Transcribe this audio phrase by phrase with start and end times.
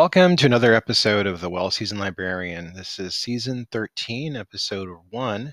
[0.00, 2.72] Welcome to another episode of the Well Seasoned Librarian.
[2.72, 5.52] This is season 13, episode 1.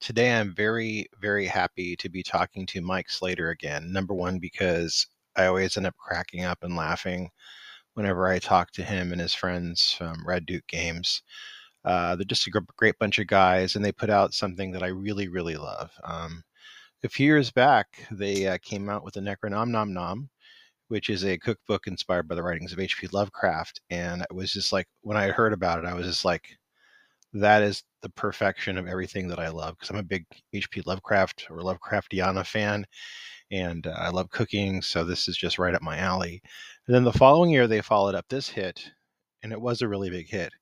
[0.00, 3.92] Today I'm very, very happy to be talking to Mike Slater again.
[3.92, 7.30] Number one, because I always end up cracking up and laughing
[7.94, 11.20] whenever I talk to him and his friends from Red Duke Games.
[11.84, 14.88] Uh, they're just a great bunch of guys, and they put out something that I
[14.90, 15.90] really, really love.
[16.04, 16.44] Um,
[17.02, 20.28] a few years back, they uh, came out with the Necronomnomnom,
[20.92, 23.08] which is a cookbook inspired by the writings of H.P.
[23.12, 23.80] Lovecraft.
[23.88, 26.44] And it was just like, when I heard about it, I was just like,
[27.32, 30.82] that is the perfection of everything that I love because I'm a big H.P.
[30.84, 32.84] Lovecraft or Lovecraftiana fan
[33.50, 34.82] and uh, I love cooking.
[34.82, 36.42] So this is just right up my alley.
[36.86, 38.84] And then the following year, they followed up this hit,
[39.42, 40.52] and it was a really big hit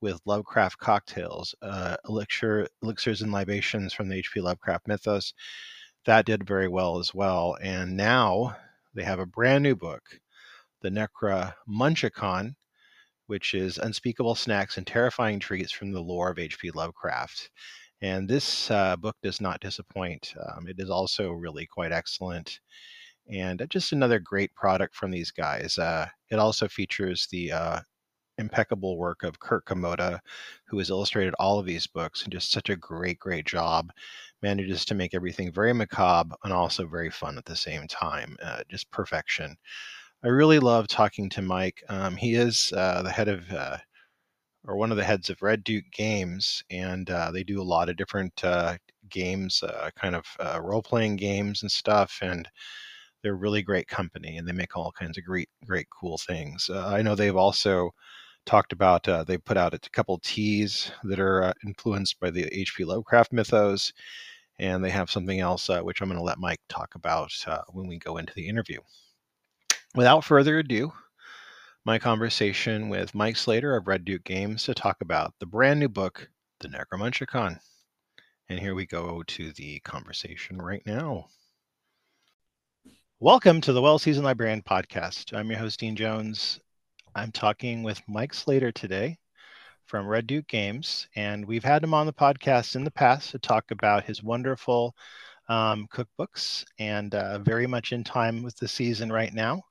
[0.00, 4.40] with Lovecraft Cocktails, uh, elixir, elixirs and libations from the H.P.
[4.40, 5.32] Lovecraft mythos.
[6.06, 7.56] That did very well as well.
[7.62, 8.56] And now
[8.96, 10.02] they have a brand new book,
[10.80, 12.54] the Necra Munchicon,
[13.26, 16.70] which is unspeakable snacks and terrifying treats from the lore of H.P.
[16.70, 17.50] Lovecraft.
[18.00, 20.34] And this uh, book does not disappoint.
[20.48, 22.60] Um, it is also really quite excellent.
[23.30, 25.76] And just another great product from these guys.
[25.76, 27.80] Uh, it also features the uh,
[28.38, 30.20] impeccable work of Kurt Komoda,
[30.66, 33.90] who has illustrated all of these books and just such a great, great job.
[34.42, 38.36] Manages to make everything very macabre and also very fun at the same time.
[38.42, 39.56] Uh, just perfection.
[40.24, 41.82] I really love talking to Mike.
[41.88, 43.78] Um, he is uh, the head of, uh,
[44.66, 47.88] or one of the heads of Red Duke Games, and uh, they do a lot
[47.88, 48.76] of different uh,
[49.08, 50.26] games, uh, kind of
[50.62, 52.18] role playing games and stuff.
[52.22, 52.48] And
[53.22, 56.68] they're really great company, and they make all kinds of great, great, cool things.
[56.72, 57.92] I know they've also
[58.46, 62.44] talked about uh, they put out a couple teas that are uh, influenced by the
[62.58, 62.84] H.P.
[62.84, 63.92] Lovecraft mythos,
[64.58, 67.62] and they have something else uh, which I'm going to let Mike talk about uh,
[67.70, 68.80] when we go into the interview.
[69.94, 70.92] Without further ado,
[71.84, 75.88] my conversation with Mike Slater of Red Duke Games to talk about the brand new
[75.88, 76.28] book,
[76.60, 77.58] The Necromunchicon.
[78.48, 81.26] And here we go to the conversation right now.
[83.18, 85.36] Welcome to the Well Seasoned Librarian podcast.
[85.36, 86.60] I'm your host, Dean Jones,
[87.16, 89.16] I'm talking with Mike Slater today
[89.86, 93.38] from Red Duke Games, and we've had him on the podcast in the past to
[93.38, 94.94] talk about his wonderful
[95.48, 99.62] um, cookbooks and uh, very much in time with the season right now.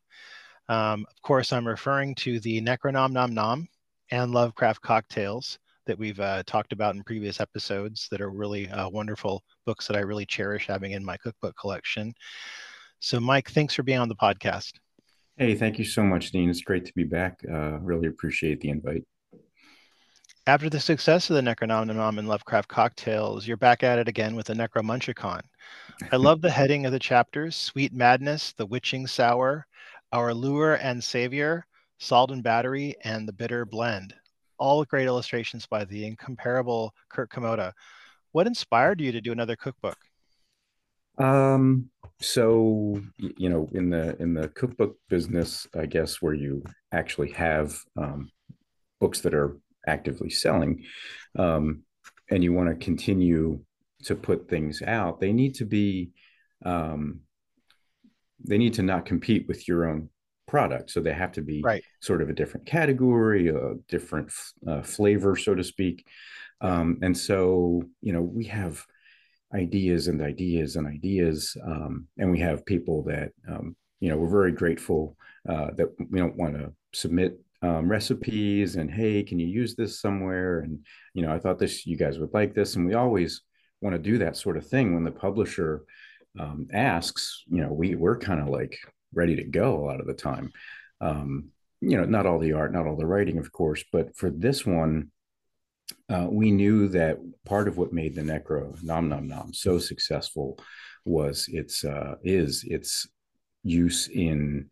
[0.69, 3.67] Um, of course, I'm referring to the Necronomnomnom
[4.09, 8.89] and Lovecraft Cocktails that we've uh, talked about in previous episodes that are really uh,
[8.89, 12.11] wonderful books that I really cherish having in my cookbook collection.
[13.01, 14.71] So, Mike, thanks for being on the podcast.
[15.37, 16.49] Hey, thank you so much, Dean.
[16.49, 17.41] It's great to be back.
[17.49, 19.03] Uh, really appreciate the invite.
[20.47, 24.45] After the success of the Necronomicon and Lovecraft cocktails, you're back at it again with
[24.45, 25.41] the Necromunchicon.
[26.11, 29.67] I love the heading of the chapters Sweet Madness, The Witching Sour,
[30.13, 31.65] Our Lure and Savior,
[31.97, 34.13] Salt and Battery, and The Bitter Blend.
[34.57, 37.73] All great illustrations by the incomparable Kurt Komoda.
[38.31, 39.97] What inspired you to do another cookbook?
[41.17, 41.89] Um,
[42.21, 47.77] so you know, in the in the cookbook business, I guess where you actually have
[47.97, 48.31] um,
[48.99, 50.83] books that are actively selling,
[51.37, 51.83] um,
[52.29, 53.59] and you want to continue
[54.03, 56.11] to put things out, they need to be
[56.65, 57.21] um,
[58.47, 60.09] they need to not compete with your own
[60.47, 60.91] product.
[60.91, 61.83] So they have to be right.
[62.01, 64.31] sort of a different category, a different
[64.67, 66.05] uh, flavor, so to speak.
[66.61, 68.85] Um, and so, you know, we have
[69.53, 71.55] ideas and ideas and ideas.
[71.65, 75.15] Um, and we have people that, um, you know, we're very grateful
[75.47, 79.99] uh, that we don't want to submit um, recipes and, hey, can you use this
[79.99, 80.59] somewhere?
[80.59, 80.79] And,
[81.13, 82.75] you know, I thought this, you guys would like this.
[82.75, 83.41] And we always
[83.81, 85.83] want to do that sort of thing when the publisher
[86.39, 88.77] um, asks, you know, we, we're kind of like
[89.13, 90.51] ready to go a lot of the time.
[91.01, 91.49] Um,
[91.81, 94.65] you know, not all the art, not all the writing, of course, but for this
[94.65, 95.11] one,
[96.09, 100.59] uh, we knew that part of what made the Necronomnomnom so successful
[101.03, 103.07] was its uh, is its
[103.63, 104.69] use in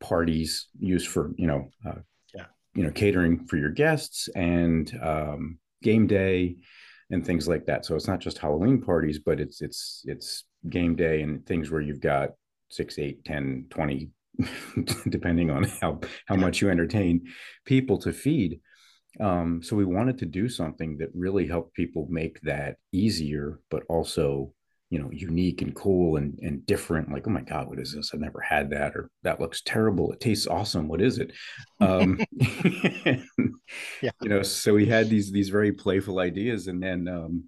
[0.00, 2.00] parties, use for you know uh,
[2.34, 2.46] yeah.
[2.74, 6.56] you know catering for your guests and um, game day
[7.10, 7.84] and things like that.
[7.84, 11.80] So it's not just Halloween parties, but it's it's it's game day and things where
[11.80, 12.30] you've got
[12.70, 14.10] six, eight, 10, 20,
[15.08, 17.26] depending on how how much you entertain
[17.64, 18.60] people to feed.
[19.20, 23.84] Um, so we wanted to do something that really helped people make that easier, but
[23.88, 24.52] also,
[24.90, 27.12] you know, unique and cool and, and different.
[27.12, 28.10] Like, oh my God, what is this?
[28.12, 30.12] I've never had that, or that looks terrible.
[30.12, 30.88] It tastes awesome.
[30.88, 31.32] What is it?
[31.80, 32.18] Um,
[34.02, 34.10] yeah.
[34.22, 37.44] You know, so we had these these very playful ideas, and then um,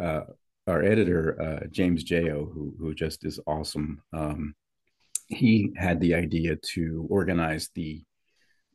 [0.00, 0.22] uh,
[0.66, 4.02] our editor uh, James Jo, who who just is awesome.
[4.12, 4.54] Um,
[5.28, 8.02] he had the idea to organize the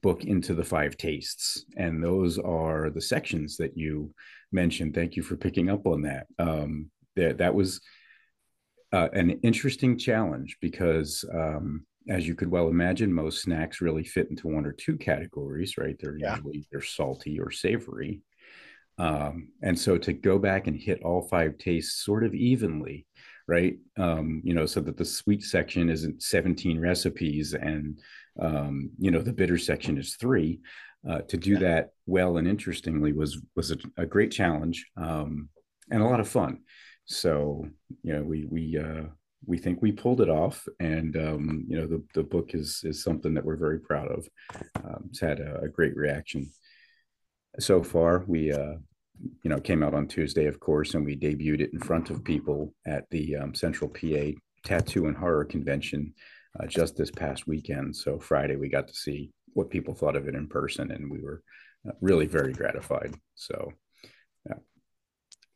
[0.02, 1.66] book into the five tastes.
[1.76, 4.14] And those are the sections that you
[4.52, 4.94] mentioned.
[4.94, 6.28] Thank you for picking up on that.
[6.40, 7.82] Um, that, that was
[8.94, 14.30] uh, an interesting challenge because um, as you could well imagine most snacks really fit
[14.30, 15.98] into one or two categories right?
[16.00, 16.36] They're yeah.
[16.36, 18.22] usually they're salty or savory.
[19.00, 23.07] Um, and so to go back and hit all five tastes sort of evenly
[23.48, 23.78] right?
[23.98, 28.00] Um, you know so that the sweet section isn't 17 recipes and
[28.40, 30.60] um, you know the bitter section is three.
[31.08, 31.60] Uh, to do yeah.
[31.60, 35.48] that well and interestingly was was a, a great challenge um,
[35.92, 36.60] and a lot of fun.
[37.06, 37.66] So
[38.04, 39.04] you know we we uh,
[39.46, 43.04] we think we pulled it off and um, you know the, the book is is
[43.04, 44.28] something that we're very proud of.
[44.84, 46.52] Um, it's had a, a, great reaction.
[47.60, 48.76] So far we uh,
[49.44, 52.24] you know came out on tuesday of course and we debuted it in front of
[52.24, 54.32] people at the um, central pa
[54.64, 56.14] tattoo and horror convention
[56.60, 60.28] uh, just this past weekend so friday we got to see what people thought of
[60.28, 61.42] it in person and we were
[61.88, 63.72] uh, really very gratified so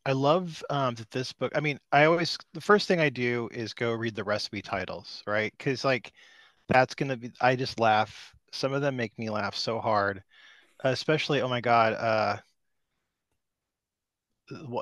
[0.06, 1.52] I love um, that this book.
[1.56, 5.22] I mean, I always the first thing I do is go read the recipe titles,
[5.28, 5.54] right?
[5.58, 6.12] Because like
[6.68, 7.32] that's gonna be.
[7.40, 8.34] I just laugh.
[8.52, 10.24] Some of them make me laugh so hard,
[10.84, 11.42] especially.
[11.42, 11.94] Oh my god.
[11.94, 12.38] Uh,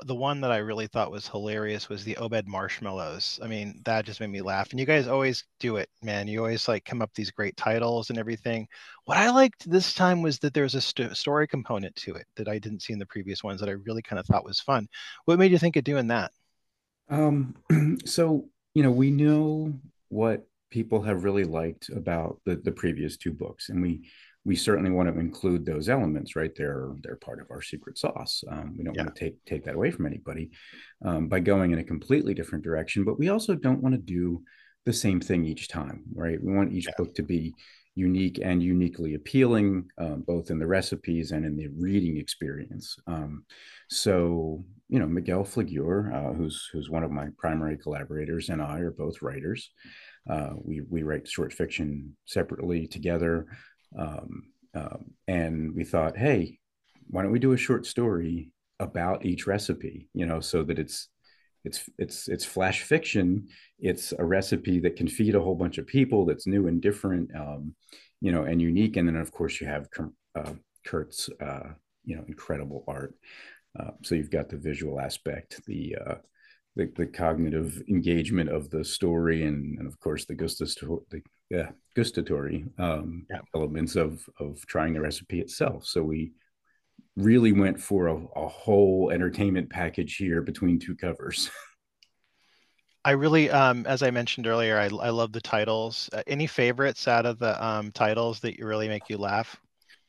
[0.04, 3.38] the one that I really thought was hilarious was the Obed marshmallows.
[3.42, 4.70] I mean, that just made me laugh.
[4.70, 6.28] And you guys always do it, man.
[6.28, 8.66] You always like come up these great titles and everything.
[9.04, 12.48] What I liked this time was that there's a st- story component to it that
[12.48, 14.88] I didn't see in the previous ones that I really kind of thought was fun.
[15.24, 16.32] What made you think of doing that?
[17.08, 17.54] Um,
[18.04, 19.72] so you know, we know
[20.08, 24.08] what people have really liked about the the previous two books, and we
[24.44, 26.52] we certainly want to include those elements, right?
[26.56, 28.42] They're they're part of our secret sauce.
[28.50, 29.04] Um, we don't yeah.
[29.04, 30.50] want to take take that away from anybody
[31.04, 34.42] um, by going in a completely different direction, but we also don't want to do
[34.86, 36.42] the same thing each time, right?
[36.42, 36.94] We want each yeah.
[36.96, 37.54] book to be
[37.94, 42.96] unique and uniquely appealing, um, both in the recipes and in the reading experience.
[43.06, 43.44] Um,
[43.88, 48.78] so, you know, Miguel Fligure, uh, who's who's one of my primary collaborators, and I
[48.78, 49.70] are both writers.
[50.28, 53.46] Uh, we we write short fiction separately together.
[53.98, 54.44] Um,
[54.74, 56.58] um, and we thought, hey,
[57.08, 60.08] why don't we do a short story about each recipe?
[60.14, 61.08] You know, so that it's
[61.64, 63.48] it's it's it's flash fiction.
[63.78, 66.24] It's a recipe that can feed a whole bunch of people.
[66.24, 67.74] That's new and different, um,
[68.20, 68.96] you know, and unique.
[68.96, 69.88] And then of course you have
[70.34, 70.52] uh,
[70.86, 71.70] Kurt's, uh,
[72.04, 73.14] you know, incredible art.
[73.78, 76.14] Uh, so you've got the visual aspect, the uh,
[76.76, 81.70] the, the cognitive engagement of the story, and, and of course the gustatory, the yeah,
[81.94, 83.40] gustatory um, yeah.
[83.54, 85.84] elements of of trying the recipe itself.
[85.84, 86.32] So we
[87.16, 91.50] really went for a, a whole entertainment package here between two covers.
[93.04, 96.10] I really, um, as I mentioned earlier, I, I love the titles.
[96.12, 99.58] Uh, any favorites out of the um, titles that you really make you laugh?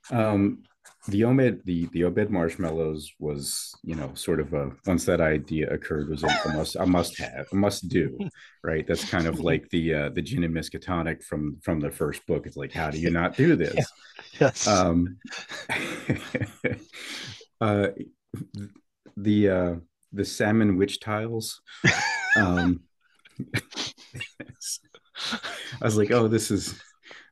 [0.09, 0.63] Um,
[1.07, 5.67] the Obed the the Obed marshmallows was you know sort of a once that idea
[5.69, 8.17] occurred was a, a must a must have a must do
[8.63, 8.85] right?
[8.85, 12.45] That's kind of like the uh, the gin and miskatonic from from the first book.
[12.45, 13.75] It's like how do you not do this?
[13.75, 13.83] Yeah.
[14.39, 14.67] yes.
[14.67, 15.17] Um
[17.61, 17.87] uh
[19.17, 19.75] the uh
[20.13, 21.61] the salmon witch tiles
[22.35, 22.81] um
[25.81, 26.79] I was like oh this is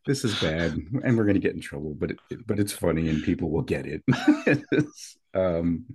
[0.06, 3.10] this is bad and we're going to get in trouble but it, but it's funny
[3.10, 4.04] and people will get it
[5.34, 5.86] um,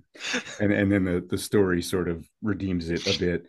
[0.61, 3.47] and and then the, the story sort of redeems it a bit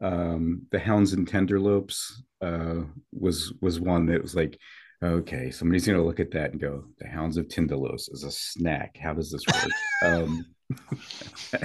[0.00, 2.82] um, the hounds and tenderlopes uh,
[3.12, 4.58] was was one that was like
[5.02, 8.30] okay somebody's going to look at that and go the hounds of tenderlopes is a
[8.30, 9.72] snack how does this work
[10.04, 10.44] um,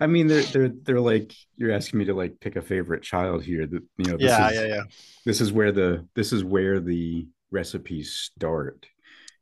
[0.00, 3.44] I mean, they're they're they're like you're asking me to like pick a favorite child
[3.44, 3.66] here.
[3.66, 4.82] That you know, yeah, is, yeah, yeah.
[5.24, 8.86] This is where the this is where the recipes start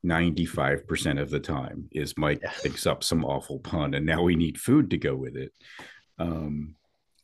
[0.05, 2.51] 95% of the time is Mike yeah.
[2.51, 5.53] thinks up some awful pun and now we need food to go with it.
[6.19, 6.77] Um,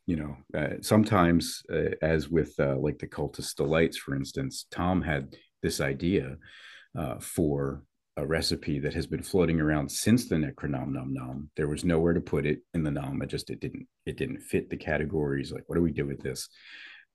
[0.07, 5.03] you know, uh, sometimes, uh, as with uh, like the cultist delights, for instance, Tom
[5.03, 6.37] had this idea
[6.97, 7.83] uh, for
[8.17, 11.49] a recipe that has been floating around since the Necronomnomnom.
[11.57, 13.21] There was nowhere to put it in the Nom.
[13.21, 15.53] It just it didn't it didn't fit the categories.
[15.53, 16.49] Like, what do we do with this?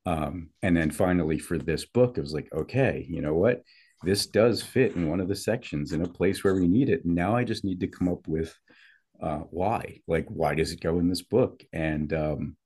[0.06, 3.64] Um, and then finally for this book, it was like, okay, you know what?
[4.04, 7.06] This does fit in one of the sections in a place where we need it.
[7.06, 8.56] Now I just need to come up with
[9.22, 10.02] uh, why.
[10.08, 11.64] Like, why does it go in this book?
[11.72, 12.58] And um,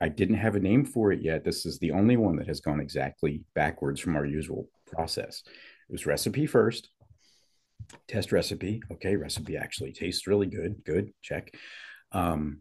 [0.00, 1.44] I didn't have a name for it yet.
[1.44, 5.42] This is the only one that has gone exactly backwards from our usual process.
[5.46, 6.88] It was recipe first,
[8.08, 8.82] test recipe.
[8.92, 10.82] Okay, recipe actually tastes really good.
[10.84, 11.54] Good, check.
[12.12, 12.60] Um,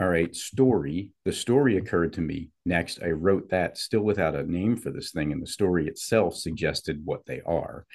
[0.00, 1.12] all right, story.
[1.24, 3.00] The story occurred to me next.
[3.02, 7.00] I wrote that still without a name for this thing, and the story itself suggested
[7.04, 7.86] what they are.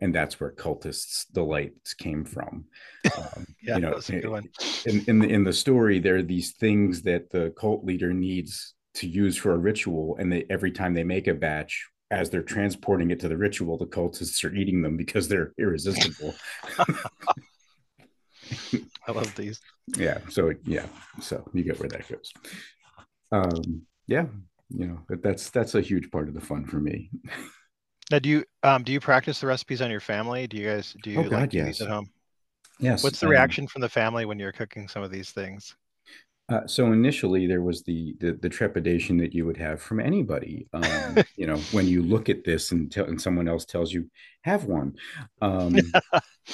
[0.00, 2.64] and that's where cultists delights came from
[3.18, 4.00] um, yeah, you know
[4.86, 8.74] in, in the in the story there are these things that the cult leader needs
[8.94, 12.42] to use for a ritual and they every time they make a batch as they're
[12.42, 16.34] transporting it to the ritual the cultists are eating them because they're irresistible
[19.08, 19.60] i love these.
[19.96, 20.86] Yeah so yeah
[21.20, 22.32] so you get where that goes.
[23.30, 24.26] Um yeah
[24.70, 27.10] you know that's that's a huge part of the fun for me.
[28.10, 30.46] Now do you um do you practice the recipes on your family?
[30.46, 31.80] Do you guys do you oh, God, like yes.
[31.80, 32.10] at home?
[32.78, 35.74] Yes what's the um, reaction from the family when you're cooking some of these things
[36.52, 40.68] uh, so initially, there was the, the, the trepidation that you would have from anybody.
[40.74, 44.10] Um, you know, when you look at this and and someone else tells you
[44.42, 44.94] have one.
[45.40, 45.76] Um,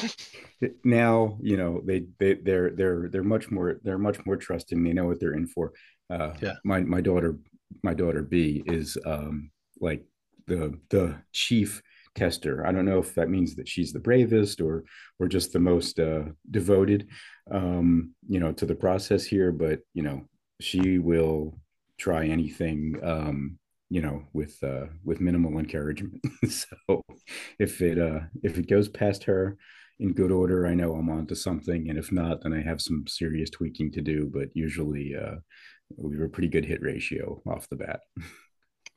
[0.85, 4.83] now, you know, they they they're they're they're much more they're much more trusting.
[4.85, 5.73] They know what they're in for.
[6.09, 6.55] Uh, yeah.
[6.65, 7.37] My my daughter
[7.83, 9.51] my daughter B is um,
[9.81, 10.05] like
[10.47, 11.83] the the chief
[12.15, 12.67] tester.
[12.67, 14.85] I don't know if that means that she's the bravest or
[15.19, 17.09] or just the most uh, devoted,
[17.51, 19.53] um, you know, to the process here.
[19.53, 20.27] But you know,
[20.61, 21.59] she will
[21.99, 23.59] try anything, um,
[23.91, 26.23] you know, with uh, with minimal encouragement.
[26.49, 27.03] so
[27.59, 29.57] if it uh, if it goes past her
[29.99, 33.05] in good order, I know I'm onto something, and if not, then I have some
[33.07, 34.31] serious tweaking to do.
[34.33, 35.37] But usually, uh,
[35.97, 38.01] we were a pretty good hit ratio off the bat.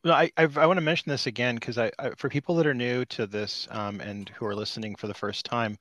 [0.03, 2.65] Well, I I've, i want to mention this again because I, I, for people that
[2.65, 5.77] are new to this um, and who are listening for the first time,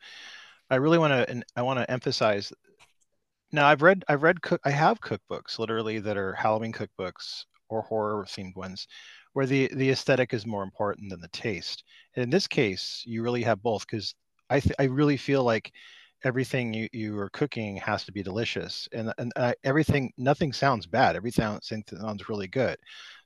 [0.70, 2.52] I really want to I want to emphasize.
[3.52, 7.82] Now I've read I've read cook I have cookbooks literally that are Halloween cookbooks or
[7.82, 8.86] horror themed ones,
[9.32, 11.84] where the the aesthetic is more important than the taste.
[12.14, 14.14] And in this case, you really have both because
[14.48, 15.72] I th- I really feel like
[16.24, 20.86] everything you, you are cooking has to be delicious and, and uh, everything nothing sounds
[20.86, 22.76] bad everything sounds really good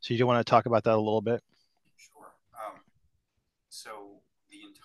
[0.00, 1.42] so you do want to talk about that a little bit
[1.98, 2.80] sure um,
[3.68, 3.90] so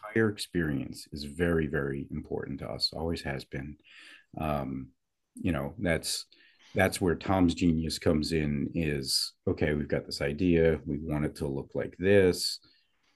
[0.07, 3.75] entire experience is very very important to us always has been
[4.39, 4.87] um,
[5.35, 6.25] you know that's
[6.75, 11.35] that's where tom's genius comes in is okay we've got this idea we want it
[11.35, 12.59] to look like this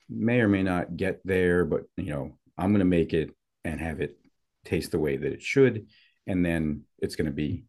[0.08, 3.30] may or may not get there but you know i'm going to make it
[3.64, 4.16] and have it
[4.64, 5.86] taste the way that it should.
[6.26, 7.64] And then it's going to be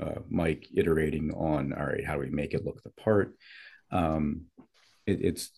[0.00, 3.34] uh, Mike iterating on, all right, how do we make it look the part?
[3.90, 4.42] Um,
[5.06, 5.50] it, it's,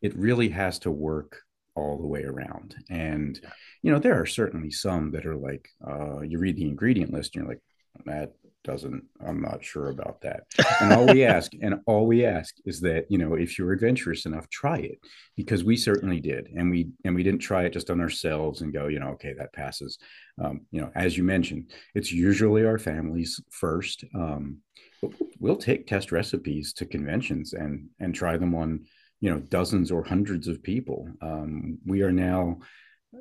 [0.00, 1.40] it really has to work
[1.74, 2.74] all the way around.
[2.90, 3.40] And,
[3.82, 7.34] you know, there are certainly some that are like, uh, you read the ingredient list
[7.34, 7.62] and you're like,
[8.06, 8.32] that
[8.64, 10.44] doesn't i'm not sure about that.
[10.80, 14.26] And all we ask and all we ask is that you know if you're adventurous
[14.26, 14.98] enough try it.
[15.36, 16.48] Because we certainly did.
[16.54, 19.34] And we and we didn't try it just on ourselves and go you know okay
[19.34, 19.98] that passes.
[20.42, 24.04] Um, you know as you mentioned it's usually our families first.
[24.14, 24.58] Um,
[25.40, 28.84] we'll take test recipes to conventions and and try them on
[29.22, 32.58] you know dozens or hundreds of people um, we are now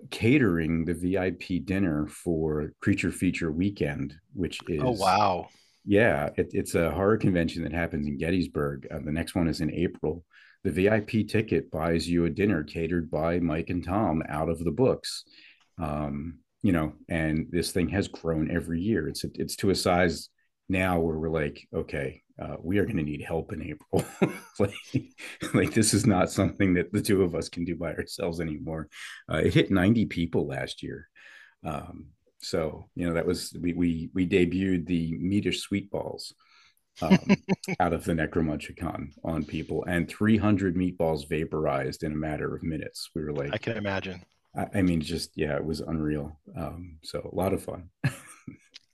[0.10, 5.50] catering the VIP dinner for Creature Feature Weekend, which oh, is oh wow,
[5.86, 8.88] yeah, it, it's a horror convention that happens in Gettysburg.
[8.92, 10.24] Uh, the next one is in April.
[10.64, 14.72] The VIP ticket buys you a dinner catered by Mike and Tom out of the
[14.72, 15.24] books.
[15.80, 19.08] Um, you know, and this thing has grown every year.
[19.08, 20.30] It's it's to a size
[20.70, 24.06] now where we're like, okay, uh, we are going to need help in April.
[24.60, 24.74] like,
[25.54, 28.88] like, this is not something that the two of us can do by ourselves anymore.
[29.32, 31.08] Uh, it hit 90 people last year.
[31.64, 32.08] Um,
[32.40, 36.34] so, you know, that was, we, we, we debuted the Meatish Sweet Balls
[37.02, 37.18] um,
[37.80, 43.10] out of the Necromunchicon on people and 300 meatballs vaporized in a matter of minutes.
[43.16, 44.24] We were like, I can imagine.
[44.56, 46.40] I, I mean, just, yeah, it was unreal.
[46.58, 47.90] Um, so a lot of fun.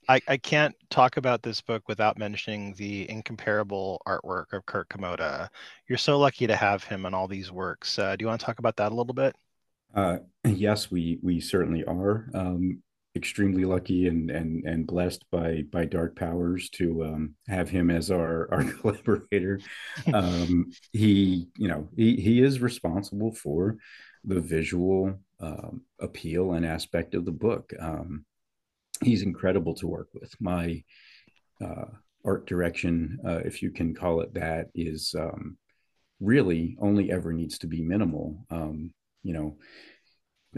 [0.08, 5.50] I, I can't talk about this book without mentioning the incomparable artwork of Kurt Komoda.
[5.86, 7.98] You're so lucky to have him on all these works.
[7.98, 9.36] Uh, do you want to talk about that a little bit?
[9.94, 12.82] Uh, yes, we we certainly are um,
[13.14, 18.10] extremely lucky and and and blessed by by Dark Powers to um, have him as
[18.10, 19.60] our our collaborator.
[20.12, 23.76] Um, he you know he he is responsible for
[24.24, 27.72] the visual um, appeal and aspect of the book.
[29.02, 30.34] He's incredible to work with.
[30.40, 30.82] My
[31.60, 31.86] uh,
[32.24, 35.56] art direction, uh, if you can call it that, is um,
[36.20, 38.44] really only ever needs to be minimal.
[38.50, 39.56] Um, you know,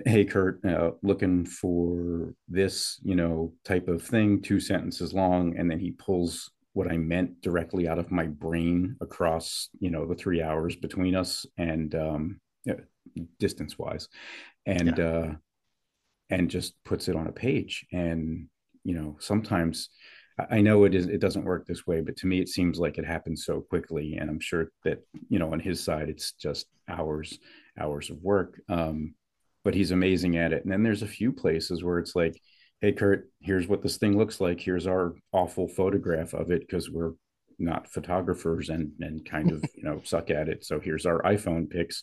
[0.05, 5.71] hey Kurt, uh, looking for this, you know, type of thing, two sentences long, and
[5.71, 10.15] then he pulls what I meant directly out of my brain across, you know, the
[10.15, 12.41] three hours between us and um,
[13.39, 14.09] distance wise,
[14.67, 15.35] and yeah.
[16.31, 18.47] And just puts it on a page and
[18.85, 19.91] you know sometimes
[20.51, 22.97] i know it is it doesn't work this way but to me it seems like
[22.97, 26.67] it happens so quickly and i'm sure that you know on his side it's just
[26.89, 27.39] hours
[27.79, 29.15] hours of work um
[29.65, 30.63] but he's amazing at it.
[30.63, 32.41] And then there's a few places where it's like,
[32.81, 34.61] hey, Kurt, here's what this thing looks like.
[34.61, 37.13] Here's our awful photograph of it because we're
[37.59, 40.65] not photographers and and kind of you know suck at it.
[40.65, 42.03] So here's our iPhone pics.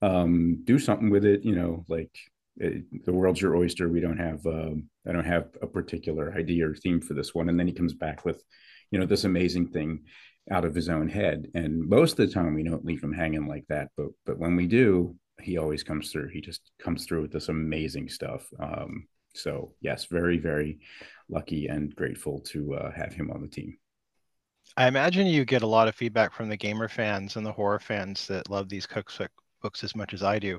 [0.00, 1.44] Um, do something with it.
[1.44, 2.16] You know, like
[2.56, 3.88] it, the world's your oyster.
[3.88, 7.48] We don't have um, I don't have a particular idea or theme for this one.
[7.48, 8.42] And then he comes back with,
[8.90, 10.04] you know, this amazing thing
[10.50, 11.46] out of his own head.
[11.54, 13.88] And most of the time we don't leave him hanging like that.
[13.96, 16.28] But but when we do, he always comes through.
[16.28, 18.46] He just comes through with this amazing stuff.
[18.60, 20.80] Um, so yes, very very
[21.28, 23.78] lucky and grateful to uh, have him on the team.
[24.76, 27.80] I imagine you get a lot of feedback from the gamer fans and the horror
[27.80, 28.86] fans that love these
[29.62, 30.58] cookbooks as much as I do.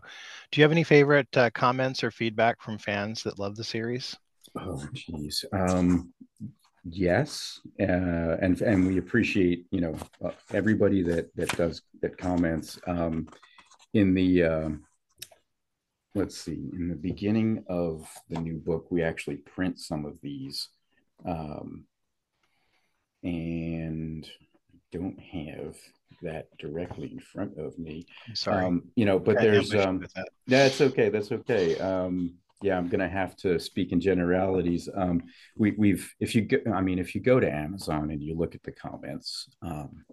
[0.52, 4.16] Do you have any favorite uh, comments or feedback from fans that love the series?
[4.58, 5.46] Oh, geez.
[5.52, 6.14] Um,
[6.90, 12.80] yes, uh, and and we appreciate you know uh, everybody that that does that comments.
[12.88, 13.28] Um,
[13.94, 14.70] in the uh,
[16.16, 20.70] let's see, in the beginning of the new book, we actually print some of these,
[21.26, 21.86] um,
[23.24, 24.30] and
[24.92, 25.76] don't have
[26.22, 28.06] that directly in front of me.
[28.28, 30.06] I'm sorry, um, you know, but there's um,
[30.48, 31.10] that's okay.
[31.10, 31.78] That's okay.
[31.80, 34.88] Um, yeah, I'm going to have to speak in generalities.
[34.96, 35.24] Um,
[35.58, 38.56] we, we've, if you go, I mean, if you go to Amazon and you look
[38.56, 40.06] at the comments, um,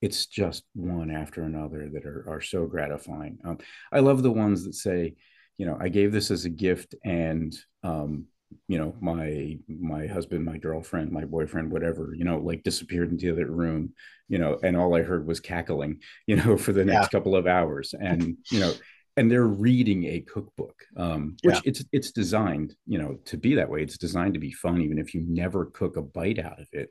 [0.00, 3.38] it's just one after another that are, are so gratifying.
[3.44, 3.58] Um,
[3.90, 5.16] I love the ones that say,
[5.58, 8.26] you know, I gave this as a gift and, um,
[8.68, 13.26] you know, my, my husband, my girlfriend, my boyfriend, whatever, you know, like disappeared into
[13.26, 13.92] the other room,
[14.28, 17.18] you know, and all I heard was cackling, you know, for the next yeah.
[17.18, 17.94] couple of hours.
[17.98, 18.72] And, you know,
[19.16, 21.60] and they're reading a cookbook um, which yeah.
[21.64, 24.98] it's it's designed you know to be that way it's designed to be fun even
[24.98, 26.90] if you never cook a bite out of it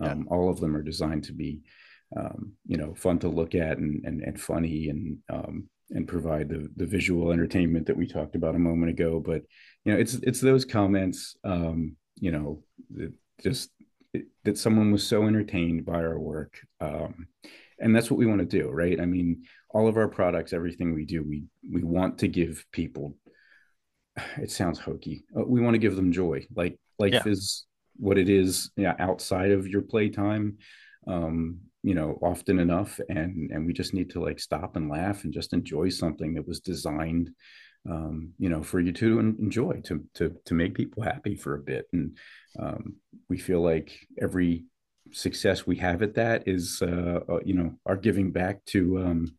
[0.00, 0.34] um, yeah.
[0.34, 1.60] all of them are designed to be
[2.16, 6.48] um, you know fun to look at and and, and funny and um, and provide
[6.48, 9.42] the the visual entertainment that we talked about a moment ago but
[9.84, 12.62] you know it's it's those comments um, you know
[12.94, 13.70] that just
[14.44, 17.26] that someone was so entertained by our work um,
[17.78, 20.94] and that's what we want to do right i mean all of our products everything
[20.94, 23.16] we do we we want to give people
[24.36, 27.22] it sounds hokey we want to give them joy like life yeah.
[27.26, 27.66] is
[27.96, 30.56] what it is yeah, outside of your playtime
[31.08, 35.24] um you know often enough and and we just need to like stop and laugh
[35.24, 37.30] and just enjoy something that was designed
[37.90, 41.58] um you know for you to enjoy to to to make people happy for a
[41.58, 42.16] bit and
[42.58, 42.94] um
[43.28, 44.64] we feel like every
[45.10, 49.34] success we have at that is uh, uh you know our giving back to um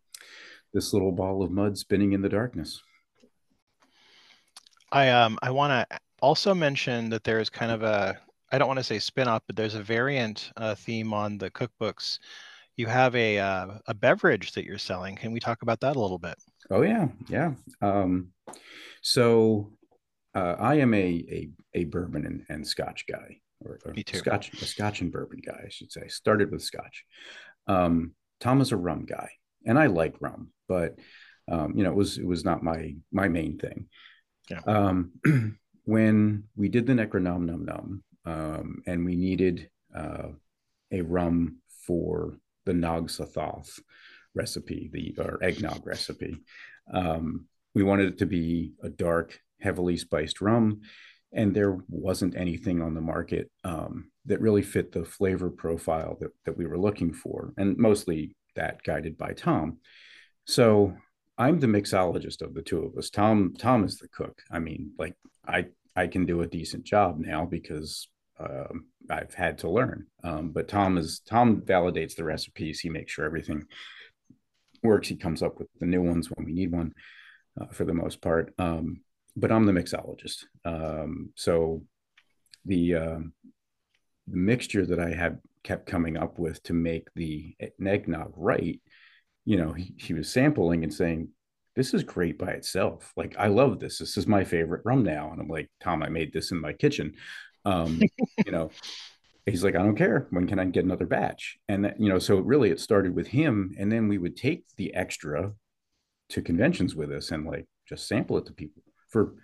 [0.74, 2.82] this little ball of mud spinning in the darkness.
[4.92, 8.20] I um I want to also mention that there is kind of a
[8.52, 12.20] I don't want to say spin-off, but there's a variant uh, theme on the cookbooks.
[12.78, 15.16] You have a uh, a beverage that you're selling.
[15.16, 16.36] Can we talk about that a little bit?
[16.72, 17.54] Oh yeah, yeah.
[17.82, 18.30] Um,
[19.02, 19.72] so
[20.36, 24.18] uh, I am a a, a bourbon and, and Scotch guy, or, or Me too.
[24.18, 26.08] Scotch a Scotch and bourbon guy, I should say.
[26.08, 27.06] Started with Scotch.
[27.68, 29.30] Um, Tom is a rum guy,
[29.66, 30.98] and I like rum but
[31.52, 33.88] um, you know, it was it was not my my main thing.
[34.50, 34.62] Yeah.
[34.66, 35.12] Um,
[35.86, 40.30] when we did the Necronomnomnom, um, and we needed uh,
[40.92, 43.80] a rum for the Nog Sothoth
[44.36, 46.38] recipe, the or eggnog recipe,
[46.92, 50.82] um, we wanted it to be a dark, heavily spiced rum,
[51.32, 56.32] and there wasn't anything on the market um, that really fit the flavor profile that
[56.46, 59.78] that we were looking for, and mostly that guided by Tom.
[60.46, 60.96] So
[61.38, 63.10] I'm the mixologist of the two of us.
[63.10, 64.42] Tom Tom is the cook.
[64.52, 65.16] I mean, like
[65.48, 68.08] I I can do a decent job now because
[68.40, 70.08] um, I've had to learn.
[70.24, 72.80] Um, but Tom is Tom validates the recipes.
[72.80, 73.64] He makes sure everything
[74.84, 75.08] works.
[75.08, 76.94] He comes up with the new ones when we need one,
[77.60, 78.54] uh, for the most part.
[78.58, 79.02] Um,
[79.36, 80.46] but I'm the mixologist.
[80.66, 81.84] Um, so
[82.66, 83.20] the uh,
[84.28, 88.80] the mixture that I had kept coming up with to make the eggnog right
[89.46, 91.30] you know, he, he was sampling and saying,
[91.76, 93.12] this is great by itself.
[93.18, 93.98] Like, I love this.
[93.98, 95.32] This is my favorite rum now.
[95.32, 97.16] And I'm like, Tom, I made this in my kitchen.
[97.66, 98.00] Um,
[98.46, 98.70] you know,
[99.46, 100.28] he's like, I don't care.
[100.30, 101.58] When can I get another batch?
[101.68, 103.76] And that, you know, so really it started with him.
[103.78, 105.54] And then we would take the extra
[106.30, 109.36] to conventions with us and like just sample it to people for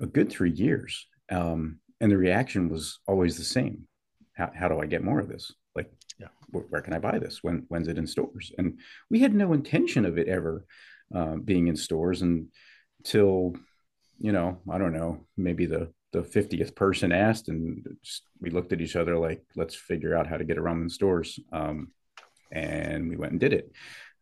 [0.00, 1.06] a good three years.
[1.30, 3.86] Um, and the reaction was always the same.
[4.34, 5.52] How, how do I get more of this?
[5.74, 6.28] Like, yeah.
[6.50, 7.42] where, where, can I buy this?
[7.42, 8.52] When when's it in stores?
[8.58, 8.78] And
[9.10, 10.64] we had no intention of it ever
[11.14, 13.54] uh, being in stores until,
[14.18, 18.72] you know, I don't know, maybe the the 50th person asked and just, we looked
[18.72, 21.38] at each other like, let's figure out how to get around in stores.
[21.52, 21.88] Um,
[22.50, 23.70] and we went and did it.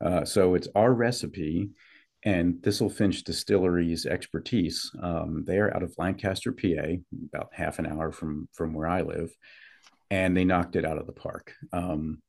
[0.05, 1.71] Uh, so it's our recipe
[2.25, 4.91] and Thistle-Finch Distillery's expertise.
[5.01, 6.97] Um, they are out of Lancaster, PA,
[7.33, 9.31] about half an hour from from where I live,
[10.11, 11.53] and they knocked it out of the park.
[11.73, 12.23] Um,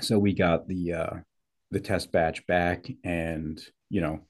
[0.00, 1.16] so we got the uh,
[1.70, 4.20] the test batch back, and you know,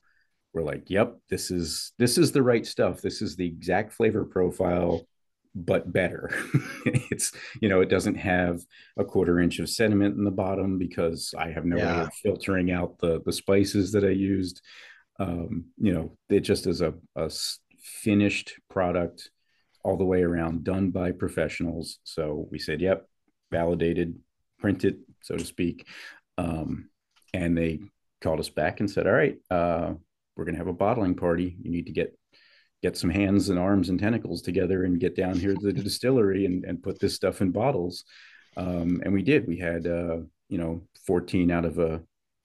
[0.53, 3.01] we're like, "Yep, this is this is the right stuff.
[3.01, 5.07] This is the exact flavor profile
[5.55, 6.31] but better.
[6.85, 8.61] it's you know it doesn't have
[8.97, 11.97] a quarter inch of sediment in the bottom because I have no yeah.
[11.97, 14.61] way of filtering out the the spices that I used.
[15.19, 17.31] Um, you know, it just is a, a
[17.79, 19.31] finished product
[19.83, 21.99] all the way around, done by professionals.
[22.05, 23.07] So we said, "Yep,
[23.51, 24.19] validated,
[24.59, 25.87] printed, so to speak."
[26.39, 26.91] Um,
[27.35, 27.81] and they
[28.23, 29.95] called us back and said, "All right, uh,
[30.37, 31.57] we're going to have a bottling party.
[31.63, 32.17] You need to get
[32.83, 36.47] get some hands and arms and tentacles together and get down here to the distillery
[36.47, 38.05] and, and put this stuff in bottles.
[38.57, 39.47] Um, and we did.
[39.47, 42.03] We had, uh, you know, 14 out of a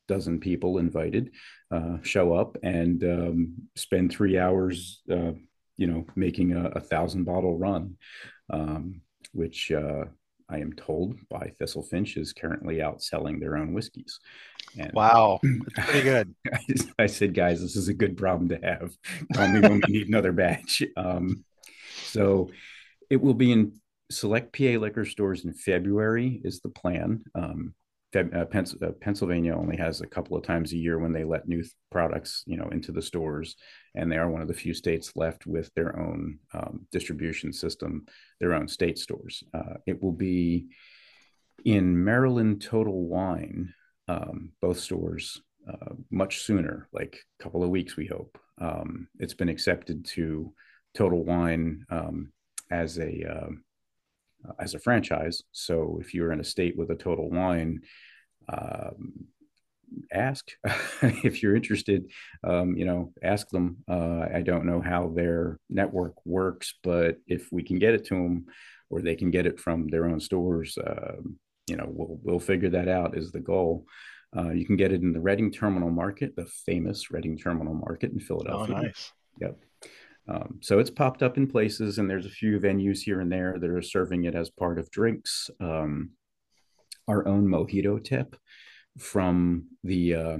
[0.08, 1.32] dozen people invited
[1.72, 5.32] uh, show up and um, spend three hours, uh,
[5.78, 7.98] you know, making a, a thousand bottle run,
[8.50, 10.06] um, which uh,
[10.50, 14.20] I am told by Thistle-Finch is currently out selling their own whiskeys.
[14.78, 16.36] And wow, that's pretty good.
[17.00, 18.96] I, said, guys, this is a good problem to have.
[19.34, 20.84] Tell me when we need another batch.
[20.98, 21.44] Um,
[22.06, 22.50] so
[23.10, 23.74] it will be in
[24.12, 27.24] select PA liquor stores in February is the plan.
[27.34, 27.74] Um,
[28.16, 28.46] uh,
[28.86, 31.74] uh, Pennsylvania only has a couple of times a year when they let new th-
[31.92, 33.56] products, you know, into the stores,
[33.96, 38.06] and they are one of the few states left with their own um, distribution system,
[38.40, 39.44] their own state stores.
[39.54, 40.68] Uh, it will be
[41.66, 43.74] in Maryland Total Wine,
[44.08, 48.38] um, both stores, uh, much sooner, like a couple of weeks, we hope.
[48.62, 50.54] Um, it's been accepted to
[50.94, 52.32] Total Wine um,
[52.72, 53.65] as a um,
[54.48, 55.42] uh, as a franchise.
[55.52, 57.82] So if you're in a state with a total wine,
[58.50, 59.26] um,
[60.12, 60.52] ask
[61.02, 62.12] if you're interested.
[62.44, 63.78] Um, you know, ask them.
[63.88, 68.16] Uh, I don't know how their network works, but if we can get it to
[68.16, 68.46] them,
[68.90, 71.16] or they can get it from their own stores, uh,
[71.68, 73.18] you know, we'll we'll figure that out.
[73.18, 73.86] Is the goal.
[74.36, 78.12] Uh, you can get it in the Reading Terminal Market, the famous Reading Terminal Market
[78.12, 78.76] in Philadelphia.
[78.78, 79.12] Oh, nice.
[79.40, 79.58] Yep.
[80.28, 83.58] Um, so it's popped up in places, and there's a few venues here and there
[83.60, 85.50] that are serving it as part of drinks.
[85.60, 86.12] Um,
[87.08, 88.36] our own mojito tip
[88.98, 90.38] from the uh,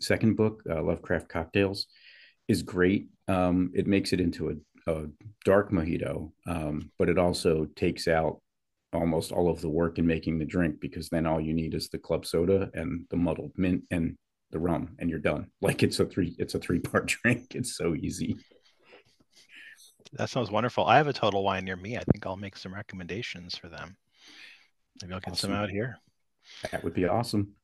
[0.00, 1.86] second book, uh, Lovecraft Cocktails,
[2.46, 3.08] is great.
[3.26, 5.06] Um, it makes it into a, a
[5.44, 8.40] dark mojito, um, but it also takes out
[8.92, 11.88] almost all of the work in making the drink because then all you need is
[11.88, 14.16] the club soda and the muddled mint and
[14.52, 15.48] the rum, and you're done.
[15.60, 17.54] Like it's a three, it's a three part drink.
[17.54, 18.36] It's so easy.
[20.12, 20.86] That sounds wonderful.
[20.86, 21.96] I have a total wine near me.
[21.96, 23.96] I think I'll make some recommendations for them.
[25.02, 25.50] Maybe I'll get awesome.
[25.50, 25.98] some out here.
[26.70, 27.54] That would be awesome.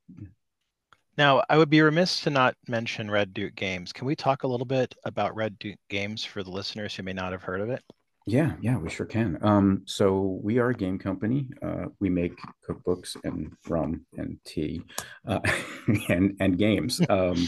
[1.17, 3.93] Now, I would be remiss to not mention Red Duke Games.
[3.93, 7.13] Can we talk a little bit about Red Duke Games for the listeners who may
[7.13, 7.83] not have heard of it?
[8.31, 9.39] Yeah, yeah, we sure can.
[9.43, 11.49] Um, so we are a game company.
[11.61, 12.39] Uh, we make
[12.69, 14.83] cookbooks and rum and tea,
[15.27, 15.41] uh,
[16.09, 17.01] and and games.
[17.09, 17.45] Um,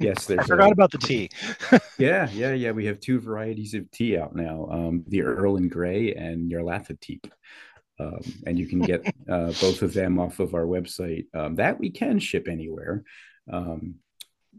[0.00, 0.40] yes, there's.
[0.40, 1.30] I forgot a, about the tea.
[1.98, 2.72] yeah, yeah, yeah.
[2.72, 6.62] We have two varieties of tea out now: um, the Earl and Grey and your
[6.62, 7.30] Nyarlathotep.
[8.00, 11.26] Um, and you can get uh, both of them off of our website.
[11.34, 13.04] Um, that we can ship anywhere.
[13.48, 13.94] Um,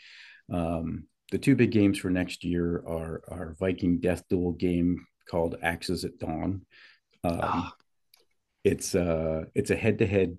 [0.53, 5.57] Um, the two big games for next year are our Viking Death Duel game called
[5.63, 6.63] Axes at Dawn.
[7.23, 7.71] Oh.
[8.65, 10.37] It's uh it's a head to head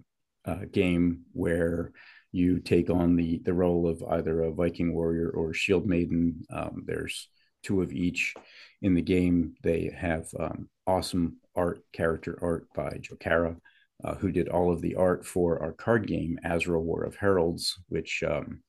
[0.72, 1.92] game where
[2.32, 6.44] you take on the the role of either a Viking warrior or shield maiden.
[6.52, 7.30] Um, there's
[7.64, 8.34] two of each
[8.82, 9.56] in the game.
[9.64, 13.56] They have um, awesome art, character art by Joe Cara,
[14.04, 17.80] uh, who did all of the art for our card game, Azrael War of Heralds,
[17.90, 18.62] which um,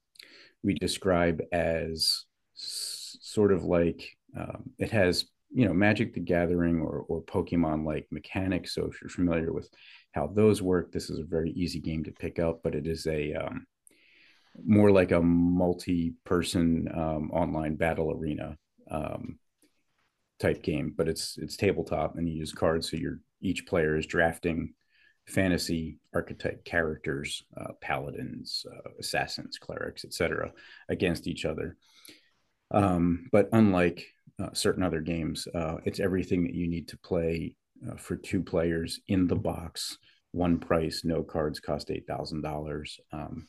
[0.62, 2.24] we describe as
[2.56, 7.84] s- sort of like um, it has, you know, Magic the Gathering or, or Pokemon
[7.84, 8.74] like mechanics.
[8.74, 9.68] So if you're familiar with
[10.12, 13.06] how those work, this is a very easy game to pick up, but it is
[13.06, 13.66] a um,
[14.64, 18.56] more like a multi person um, online battle arena.
[18.90, 19.38] Um,
[20.40, 22.90] type game, but it's it's tabletop and you use cards.
[22.90, 24.74] So you're each player is drafting
[25.26, 30.52] fantasy archetype characters, uh, paladins, uh, assassins, clerics, etc.,
[30.88, 31.76] against each other.
[32.72, 34.06] Um, but unlike
[34.42, 37.54] uh, certain other games, uh, it's everything that you need to play
[37.88, 39.98] uh, for two players in the box,
[40.32, 42.98] one price, no cards, cost eight thousand um, dollars.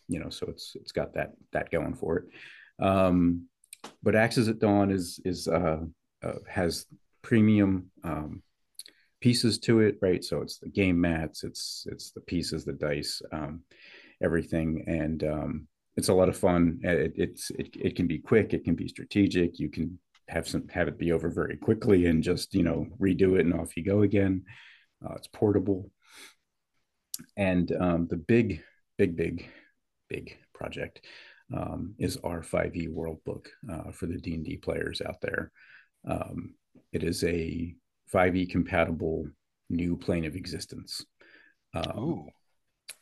[0.07, 2.25] You know, so it's it's got that that going for it.
[2.83, 3.47] Um,
[4.03, 5.81] but Axes at Dawn is is uh,
[6.47, 6.85] has
[7.21, 8.41] premium um,
[9.21, 10.23] pieces to it, right?
[10.23, 13.61] So it's the game mats, it's it's the pieces, the dice, um,
[14.21, 16.79] everything, and um, it's a lot of fun.
[16.83, 19.59] It, it's it, it can be quick, it can be strategic.
[19.59, 23.37] You can have some have it be over very quickly and just you know redo
[23.37, 24.43] it and off you go again.
[25.03, 25.89] Uh, it's portable,
[27.37, 28.61] and um, the big,
[28.97, 29.47] big, big,
[30.09, 31.01] big project
[31.53, 35.51] um, is our 5e World Book uh, for the D and D players out there.
[36.07, 36.55] Um,
[36.91, 37.75] it is a
[38.13, 39.27] 5e compatible
[39.69, 41.05] new plane of existence.
[41.73, 42.27] Um,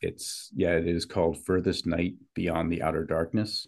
[0.02, 3.68] it's yeah, it is called Furthest Night Beyond the Outer Darkness,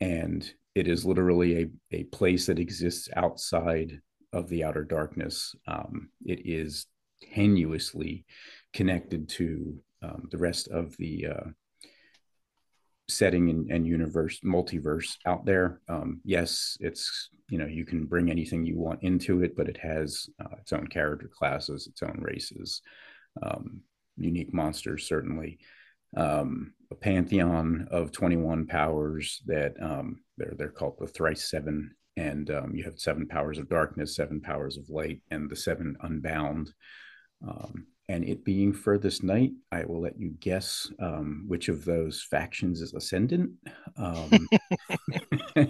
[0.00, 4.00] and it is literally a a place that exists outside
[4.32, 5.54] of the outer darkness.
[5.66, 6.86] Um, it is
[7.34, 8.24] tenuously
[8.72, 11.50] connected to um, the rest of the uh,
[13.08, 15.80] setting and, and, universe multiverse out there.
[15.88, 19.78] Um, yes it's you know you can bring anything you want into it but it
[19.78, 22.82] has uh, its own character classes its own races
[23.42, 23.80] um,
[24.16, 25.58] unique monsters certainly.
[26.16, 32.50] Um, a pantheon of 21 powers that um, they're they're called the thrice seven and
[32.50, 36.72] um, you have seven powers of darkness seven powers of light and the seven unbound.
[37.46, 42.22] Um, and it being furthest night, I will let you guess um, which of those
[42.22, 43.50] factions is ascendant.
[43.96, 44.48] Um,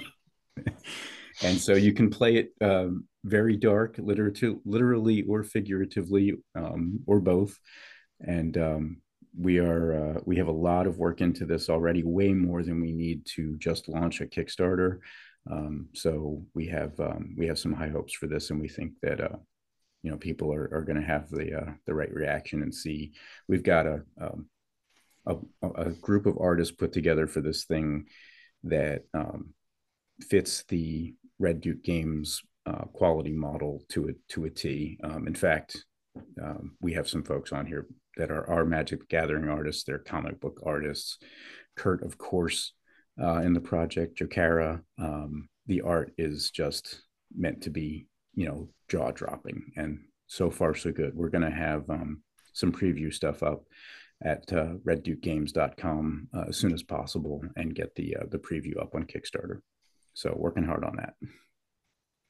[1.43, 7.19] and so you can play it um, very dark, literally, literally or figuratively, um, or
[7.19, 7.59] both.
[8.21, 9.03] And um,
[9.37, 12.81] we are uh, we have a lot of work into this already, way more than
[12.81, 14.99] we need to just launch a Kickstarter.
[15.51, 16.93] Um, so we have
[17.37, 19.37] we have some high hopes for this, and we think that uh,
[20.03, 23.13] you know people are, are going to have the uh, the right reaction and see
[23.49, 24.47] we've got a, um,
[25.27, 25.37] a,
[25.77, 28.07] a group of artists put together for this thing
[28.65, 29.51] that um,
[30.21, 34.99] fits the Red Duke Games uh, quality model to a to a T.
[35.03, 35.85] Um, in fact,
[36.43, 39.85] um, we have some folks on here that are our Magic Gathering artists.
[39.85, 41.19] They're comic book artists.
[41.77, 42.73] Kurt, of course,
[43.23, 44.19] uh, in the project.
[44.19, 44.83] Jokara.
[44.99, 47.03] Um, the art is just
[47.37, 51.15] meant to be you know jaw dropping and so far so good.
[51.15, 52.23] We're going to have um,
[52.53, 53.65] some preview stuff up
[54.23, 58.95] at uh, reddukegames.com uh, as soon as possible and get the uh, the preview up
[58.95, 59.61] on kickstarter.
[60.15, 61.15] So working hard on that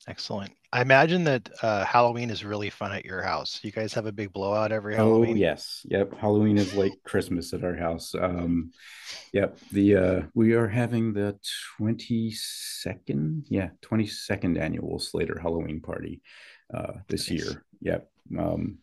[0.07, 0.53] Excellent.
[0.73, 3.61] I imagine that uh, Halloween is really fun at your house.
[3.63, 5.37] You guys have a big blowout every oh, Halloween.
[5.37, 6.15] Oh yes, yep.
[6.19, 8.15] Halloween is like Christmas at our house.
[8.15, 8.71] Um,
[9.33, 9.59] yep.
[9.73, 11.39] The uh, we are having the
[11.77, 16.23] twenty second, yeah, twenty second annual Slater Halloween party
[16.73, 17.41] uh, this nice.
[17.41, 17.65] year.
[17.81, 18.11] Yep.
[18.39, 18.79] Um,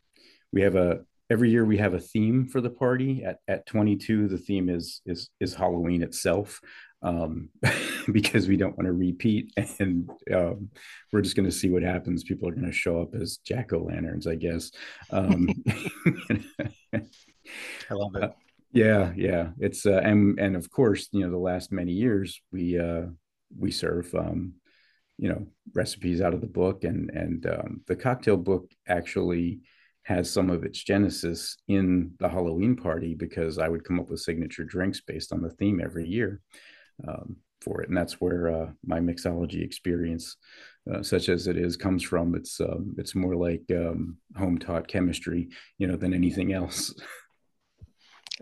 [0.52, 3.24] we have a every year we have a theme for the party.
[3.24, 6.62] At at twenty two, the theme is is is Halloween itself
[7.06, 7.50] um,
[8.12, 9.54] because we don't want to repeat.
[9.80, 10.70] And um,
[11.14, 12.24] we're just going to see what happens.
[12.24, 14.72] People are going to show up as jack o' lanterns, I guess.
[15.12, 15.48] Um,
[16.94, 18.24] I love it.
[18.26, 18.30] Uh,
[18.72, 19.50] yeah, yeah.
[19.58, 23.04] It's uh, and and of course, you know, the last many years we uh,
[23.58, 24.56] we serve um,
[25.18, 29.62] you know recipes out of the book, and and um, the cocktail book actually
[30.04, 34.20] has some of its genesis in the Halloween party because I would come up with
[34.20, 36.42] signature drinks based on the theme every year
[37.08, 37.90] um, for it.
[37.90, 40.38] And that's where uh, my mixology experience,
[40.92, 42.36] uh, such as it is, comes from.
[42.36, 46.94] It's um, it's more like um, home taught chemistry, you know, than anything else.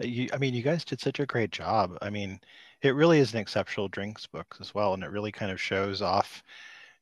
[0.02, 1.96] Uh, you, I mean, you guys did such a great job.
[2.02, 2.40] I mean,
[2.82, 6.02] it really is an exceptional drinks book as well, and it really kind of shows
[6.02, 6.42] off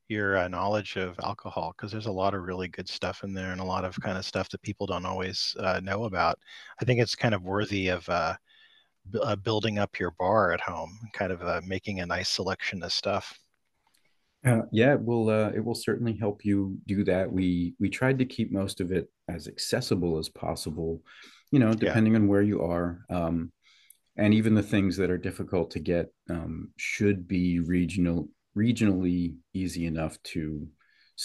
[0.09, 3.53] your uh, knowledge of alcohol because there's a lot of really good stuff in there
[3.53, 6.37] and a lot of kind of stuff that people don't always uh, know about.
[6.81, 8.07] I think it's kind of worthy of
[9.21, 12.93] uh, building up your bar at home, kind of uh, making a nice selection of
[12.93, 13.37] stuff.
[14.45, 15.29] Uh, yeah, it will.
[15.29, 17.31] Uh, it will certainly help you do that.
[17.31, 21.01] We we tried to keep most of it as accessible as possible.
[21.51, 22.19] You know, depending yeah.
[22.19, 23.51] on where you are, um,
[24.17, 29.85] and even the things that are difficult to get um, should be regional, regionally easy
[29.85, 30.67] enough to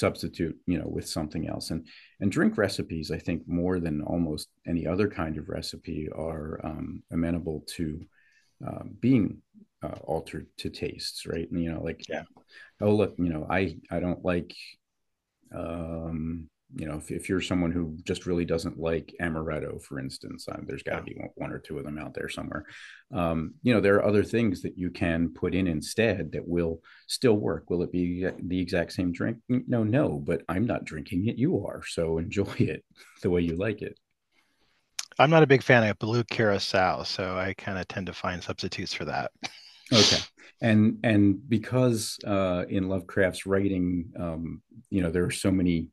[0.02, 1.70] substitute you know with something else.
[1.72, 1.86] And
[2.20, 7.02] and drink recipes i think more than almost any other kind of recipe are um,
[7.16, 7.86] amenable to
[8.66, 9.26] uh, being
[9.84, 11.48] uh, altered to tastes right?
[11.50, 12.24] And, you know like yeah.
[12.80, 14.52] oh look you know i i don't like
[15.54, 20.48] Um, you know, if, if you're someone who just really doesn't like amaretto, for instance,
[20.48, 22.64] uh, there's got to be one, one, or two of them out there somewhere.
[23.14, 26.80] Um, you know, there are other things that you can put in instead that will
[27.06, 27.70] still work.
[27.70, 29.38] Will it be the exact same drink?
[29.48, 31.38] No, no, but I'm not drinking it.
[31.38, 31.82] You are.
[31.86, 32.84] So enjoy it
[33.22, 33.98] the way you like it.
[35.18, 38.42] I'm not a big fan of blue curacao, so I kind of tend to find
[38.42, 39.30] substitutes for that.
[39.92, 40.18] Okay.
[40.60, 45.88] And and because uh, in Lovecraft's writing, um, you know, there are so many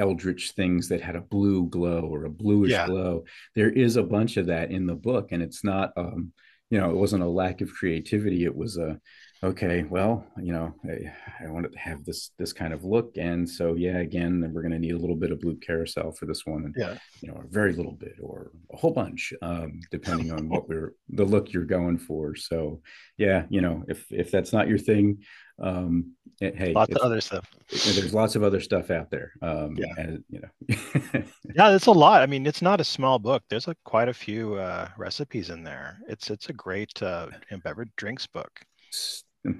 [0.00, 2.86] eldritch things that had a blue glow or a bluish yeah.
[2.86, 3.24] glow.
[3.54, 6.32] There is a bunch of that in the book, and it's not, um,
[6.70, 8.44] you know, it wasn't a lack of creativity.
[8.44, 8.98] It was a,
[9.42, 13.48] okay, well, you know, I, I wanted to have this this kind of look, and
[13.48, 16.46] so yeah, again, we're going to need a little bit of blue curacao for this
[16.46, 20.30] one, and yeah, you know, a very little bit or a whole bunch, um, depending
[20.32, 22.36] on what we're the look you're going for.
[22.36, 22.80] So
[23.16, 25.24] yeah, you know, if if that's not your thing,
[25.60, 27.46] um, hey, lots of other stuff.
[27.68, 29.32] There's lots of other stuff out there.
[29.42, 30.68] Um, yeah, and, you know,
[31.54, 32.22] yeah, it's a lot.
[32.22, 33.42] I mean, it's not a small book.
[33.48, 35.98] There's a, quite a few uh, recipes in there.
[36.08, 37.28] It's it's a great uh,
[37.62, 38.60] beverage drinks book.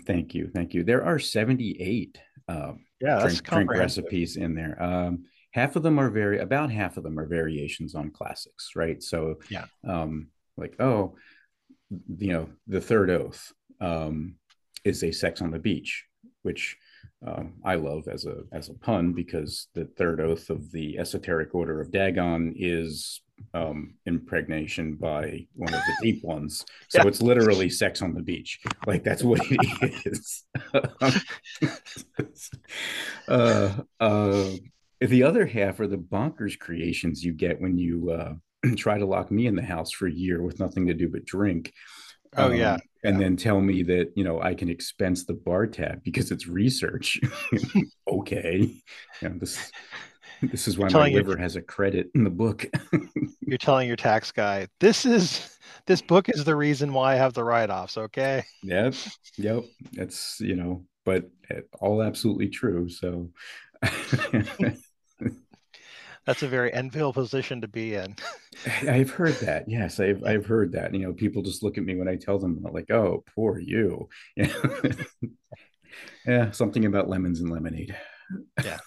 [0.07, 0.85] Thank you, thank you.
[0.85, 4.81] There are 78 um, yeah, drink, drink recipes in there.
[4.83, 9.03] Um, half of them are very about half of them are variations on classics, right?
[9.03, 11.17] So yeah, um, like oh,
[11.91, 14.35] you know, the third oath um,
[14.85, 16.05] is a sex on the beach,
[16.43, 16.77] which
[17.27, 21.55] um, I love as a as a pun because the third oath of the esoteric
[21.55, 23.21] order of Dagon is
[23.55, 26.65] um, impregnation by one of the deep ones.
[26.89, 27.09] So yeah.
[27.09, 28.61] it's literally sex on the beach.
[28.87, 30.45] Like that's what it is.
[33.29, 34.51] uh, uh,
[35.01, 38.35] the other half are the bonkers creations you get when you uh,
[38.77, 41.25] try to lock me in the house for a year with nothing to do but
[41.25, 41.73] drink.
[42.37, 42.77] Oh um, yeah.
[43.03, 46.47] And then tell me that you know I can expense the bar tab because it's
[46.47, 47.19] research.
[48.09, 48.59] okay,
[49.23, 49.71] you know, this
[50.43, 52.67] this is why my liver has a credit in the book.
[53.41, 57.35] you're telling your tax guy, this is this book is the reason why I have
[57.35, 58.45] the write-offs, okay?
[58.63, 58.95] Yep.
[59.37, 59.65] Yep.
[59.93, 62.89] That's, you know, but eh, all absolutely true.
[62.89, 63.31] So
[66.27, 68.15] that's a very enviable position to be in.
[68.89, 69.69] I've heard that.
[69.69, 70.95] Yes, I've I've heard that.
[70.95, 74.09] You know, people just look at me when I tell them like, "Oh, poor you."
[76.27, 77.97] yeah, something about lemons and lemonade.
[78.65, 78.79] Yeah.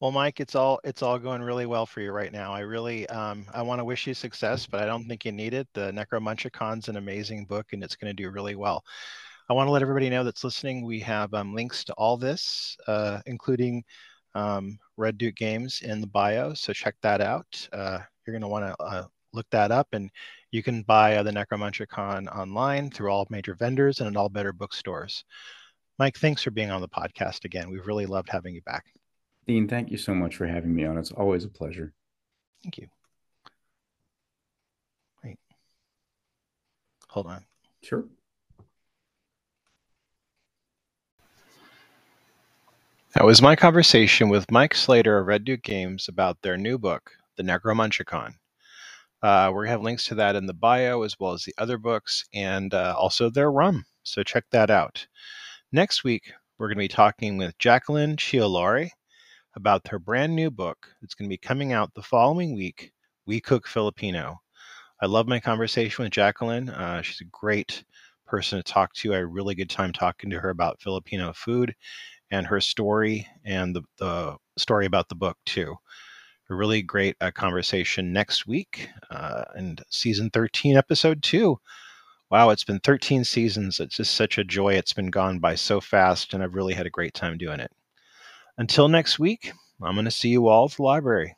[0.00, 2.52] Well, Mike, it's all it's all going really well for you right now.
[2.54, 5.52] I really um, I want to wish you success, but I don't think you need
[5.52, 5.68] it.
[5.74, 8.82] The Necromunchicon's an amazing book, and it's going to do really well.
[9.50, 10.86] I want to let everybody know that's listening.
[10.86, 13.84] We have um, links to all this, uh, including
[14.34, 16.54] um, Red Duke Games in the bio.
[16.54, 17.68] So check that out.
[17.72, 20.10] Uh, you're going to want to uh, look that up, and
[20.50, 24.52] you can buy uh, the Necromunchicon online through all major vendors and at all better
[24.52, 25.24] bookstores.
[25.98, 27.70] Mike, thanks for being on the podcast again.
[27.70, 28.86] We've really loved having you back.
[29.46, 30.96] Dean, thank you so much for having me on.
[30.96, 31.92] It's always a pleasure.
[32.62, 32.88] Thank you.
[35.24, 35.38] Wait.
[37.08, 37.44] Hold on.
[37.82, 38.04] Sure.
[43.14, 47.10] That was my conversation with Mike Slater of Red Duke Games about their new book,
[47.36, 48.34] The Necromunchicon.
[49.20, 52.24] Uh, to have links to that in the bio as well as the other books
[52.32, 53.84] and uh, also their rum.
[54.04, 55.08] So check that out.
[55.72, 58.92] Next week, we're going to be talking with Jacqueline Chio-Lauri
[59.56, 62.92] about her brand new book that's going to be coming out the following week
[63.26, 64.40] We Cook Filipino.
[65.02, 66.68] I love my conversation with Jacqueline.
[66.68, 67.82] Uh, she's a great
[68.24, 69.12] person to talk to.
[69.12, 71.74] I had a really good time talking to her about Filipino food
[72.30, 75.76] and her story and the, the story about the book, too.
[76.48, 81.56] A really great uh, conversation next week uh, and season 13, episode 2.
[82.30, 83.78] Wow, it's been 13 seasons.
[83.78, 84.74] It's just such a joy.
[84.74, 87.72] It's been gone by so fast, and I've really had a great time doing it.
[88.58, 89.52] Until next week,
[89.82, 91.36] I'm going to see you all at the library.